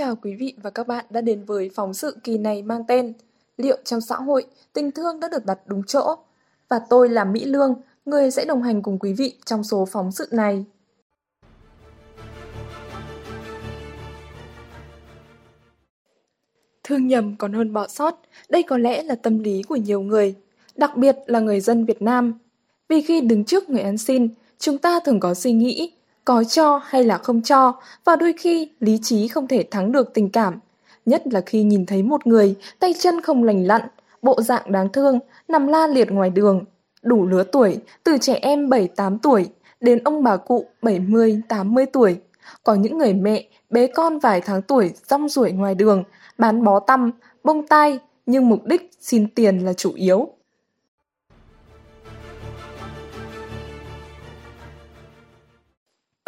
[0.00, 3.12] Chào quý vị và các bạn đã đến với phóng sự kỳ này mang tên
[3.56, 6.16] Liệu trong xã hội, tình thương đã được đặt đúng chỗ?
[6.68, 7.74] Và tôi là Mỹ Lương,
[8.04, 10.64] người sẽ đồng hành cùng quý vị trong số phóng sự này.
[16.84, 20.34] Thương nhầm còn hơn bỏ sót, đây có lẽ là tâm lý của nhiều người,
[20.76, 22.38] đặc biệt là người dân Việt Nam.
[22.88, 25.92] Vì khi đứng trước người ăn xin, chúng ta thường có suy nghĩ
[26.24, 27.72] có cho hay là không cho
[28.04, 30.58] và đôi khi lý trí không thể thắng được tình cảm.
[31.06, 33.82] Nhất là khi nhìn thấy một người tay chân không lành lặn,
[34.22, 36.64] bộ dạng đáng thương, nằm la liệt ngoài đường.
[37.02, 39.48] Đủ lứa tuổi, từ trẻ em 7-8 tuổi
[39.80, 42.16] đến ông bà cụ 70-80 tuổi.
[42.64, 46.04] Có những người mẹ bế con vài tháng tuổi rong ruổi ngoài đường,
[46.38, 47.10] bán bó tăm,
[47.44, 50.28] bông tai, nhưng mục đích xin tiền là chủ yếu.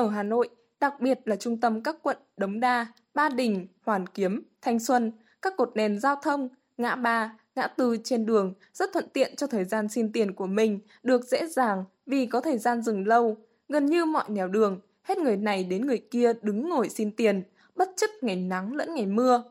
[0.00, 0.48] Ở Hà Nội,
[0.80, 5.12] đặc biệt là trung tâm các quận Đống Đa, Ba Đình, Hoàn Kiếm, Thanh Xuân,
[5.42, 6.48] các cột đèn giao thông,
[6.78, 10.46] ngã ba, ngã tư trên đường rất thuận tiện cho thời gian xin tiền của
[10.46, 13.36] mình, được dễ dàng vì có thời gian dừng lâu.
[13.68, 17.42] Gần như mọi nẻo đường, hết người này đến người kia đứng ngồi xin tiền,
[17.74, 19.42] bất chấp ngày nắng lẫn ngày mưa.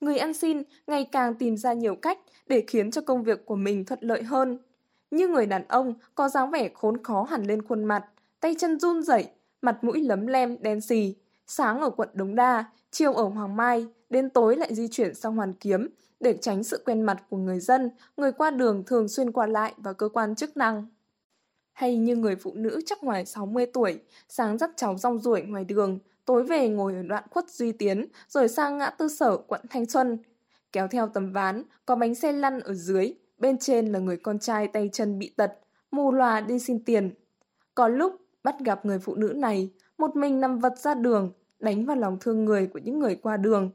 [0.00, 3.56] Người ăn xin ngày càng tìm ra nhiều cách để khiến cho công việc của
[3.56, 4.58] mình thuận lợi hơn.
[5.10, 8.04] Như người đàn ông có dáng vẻ khốn khó hẳn lên khuôn mặt,
[8.40, 9.28] tay chân run rẩy
[9.66, 11.14] mặt mũi lấm lem, đen xì.
[11.46, 15.36] Sáng ở quận Đống Đa, chiều ở Hoàng Mai, đến tối lại di chuyển sang
[15.36, 15.88] Hoàn Kiếm
[16.20, 19.74] để tránh sự quen mặt của người dân, người qua đường thường xuyên qua lại
[19.76, 20.86] và cơ quan chức năng.
[21.72, 25.64] Hay như người phụ nữ chắc ngoài 60 tuổi, sáng dắt cháu rong ruổi ngoài
[25.64, 29.60] đường, tối về ngồi ở đoạn khuất Duy Tiến, rồi sang ngã tư sở quận
[29.70, 30.18] Thanh Xuân.
[30.72, 34.38] Kéo theo tấm ván, có bánh xe lăn ở dưới, bên trên là người con
[34.38, 35.52] trai tay chân bị tật,
[35.90, 37.10] mù lòa đi xin tiền.
[37.74, 41.86] Có lúc bắt gặp người phụ nữ này, một mình nằm vật ra đường, đánh
[41.86, 43.70] vào lòng thương người của những người qua đường.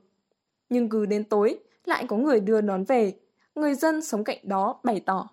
[0.69, 3.13] Nhưng cứ đến tối, lại có người đưa đón về.
[3.55, 5.29] Người dân sống cạnh đó bày tỏ.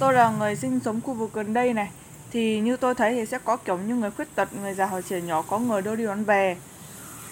[0.00, 1.90] Tôi là người sinh sống khu vực gần đây này,
[2.30, 5.04] thì như tôi thấy thì sẽ có kiểu như người khuyết tật, người già hoặc
[5.08, 6.56] trẻ nhỏ có người đưa đi đón về.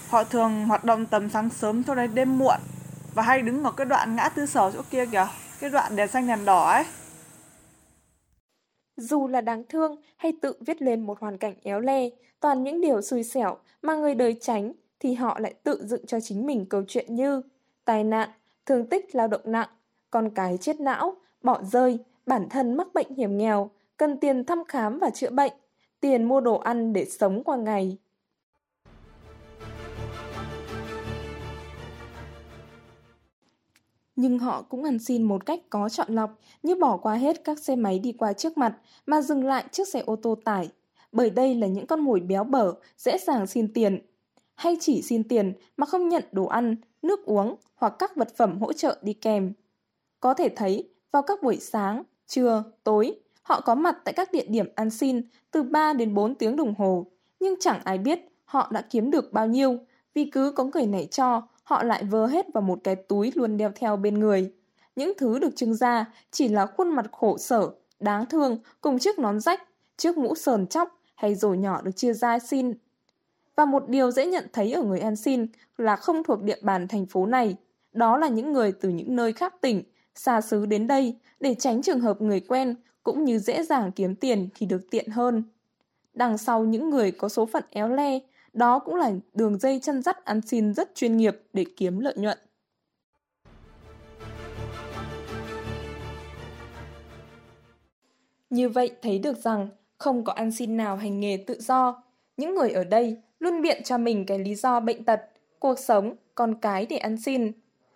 [0.09, 2.59] Họ thường hoạt động tầm sáng sớm cho đến đêm muộn
[3.15, 5.27] và hay đứng ở cái đoạn ngã tư sở chỗ kia kìa,
[5.61, 6.85] cái đoạn đèn xanh đèn đỏ ấy.
[8.97, 12.09] Dù là đáng thương hay tự viết lên một hoàn cảnh éo le,
[12.41, 16.21] toàn những điều xui xẻo mà người đời tránh, thì họ lại tự dựng cho
[16.21, 17.43] chính mình câu chuyện như
[17.85, 18.29] tai nạn,
[18.67, 19.69] thương tích lao động nặng,
[20.11, 24.63] con cái chết não, bỏ rơi, bản thân mắc bệnh hiểm nghèo, cần tiền thăm
[24.69, 25.53] khám và chữa bệnh,
[26.01, 27.99] tiền mua đồ ăn để sống qua ngày.
[34.17, 37.59] Nhưng họ cũng ăn xin một cách có chọn lọc, như bỏ qua hết các
[37.59, 38.77] xe máy đi qua trước mặt
[39.07, 40.69] mà dừng lại chiếc xe ô tô tải.
[41.13, 43.99] Bởi đây là những con mồi béo bở, dễ dàng xin tiền.
[44.55, 48.61] Hay chỉ xin tiền mà không nhận đồ ăn, nước uống hoặc các vật phẩm
[48.61, 49.53] hỗ trợ đi kèm.
[50.21, 54.45] Có thể thấy, vào các buổi sáng, trưa, tối, họ có mặt tại các địa
[54.49, 57.07] điểm ăn xin từ 3 đến 4 tiếng đồng hồ,
[57.41, 59.79] nhưng chẳng ai biết họ đã kiếm được bao nhiêu,
[60.15, 63.57] vì cứ có người này cho họ lại vơ hết vào một cái túi luôn
[63.57, 64.53] đeo theo bên người.
[64.97, 67.71] Những thứ được trưng ra chỉ là khuôn mặt khổ sở,
[68.01, 69.63] đáng thương cùng chiếc nón rách,
[69.97, 72.75] chiếc mũ sờn chóc hay rổ nhỏ được chia ra xin.
[73.57, 75.47] Và một điều dễ nhận thấy ở người ăn xin
[75.79, 77.57] là không thuộc địa bàn thành phố này.
[77.93, 79.83] Đó là những người từ những nơi khác tỉnh,
[80.15, 84.15] xa xứ đến đây để tránh trường hợp người quen cũng như dễ dàng kiếm
[84.15, 85.45] tiền thì được tiện hơn.
[86.15, 88.19] Đằng sau những người có số phận éo le
[88.55, 92.15] đó cũng là đường dây chân dắt ăn xin rất chuyên nghiệp để kiếm lợi
[92.17, 92.39] nhuận.
[98.51, 102.03] Như vậy thấy được rằng không có ăn xin nào hành nghề tự do.
[102.37, 105.21] Những người ở đây luôn biện cho mình cái lý do bệnh tật,
[105.59, 107.53] cuộc sống, con cái để ăn xin.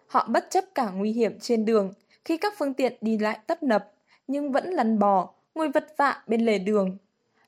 [0.07, 1.93] Họ bất chấp cả nguy hiểm trên đường
[2.25, 3.93] khi các phương tiện đi lại tấp nập,
[4.27, 6.97] nhưng vẫn lăn bò, ngồi vật vạ bên lề đường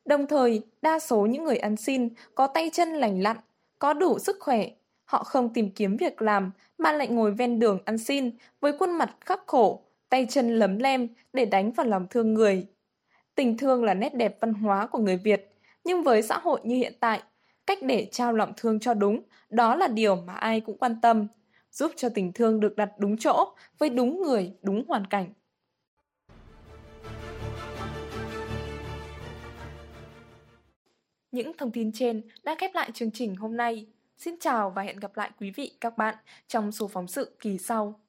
[0.05, 3.37] Đồng thời, đa số những người ăn xin có tay chân lành lặn,
[3.79, 4.69] có đủ sức khỏe.
[5.05, 8.31] Họ không tìm kiếm việc làm mà lại ngồi ven đường ăn xin
[8.61, 12.67] với khuôn mặt khắc khổ, tay chân lấm lem để đánh vào lòng thương người.
[13.35, 15.55] Tình thương là nét đẹp văn hóa của người Việt,
[15.85, 17.23] nhưng với xã hội như hiện tại,
[17.67, 21.27] cách để trao lòng thương cho đúng, đó là điều mà ai cũng quan tâm,
[21.71, 25.27] giúp cho tình thương được đặt đúng chỗ với đúng người, đúng hoàn cảnh.
[31.33, 33.87] Những thông tin trên đã khép lại chương trình hôm nay.
[34.17, 36.15] Xin chào và hẹn gặp lại quý vị các bạn
[36.47, 38.01] trong số phóng sự kỳ sau.